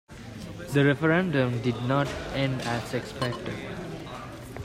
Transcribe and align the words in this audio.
The 0.73 0.83
referendum 0.83 1.61
did 1.61 1.79
not 1.83 2.07
end 2.33 2.59
as 2.63 2.95
expected. 2.95 3.53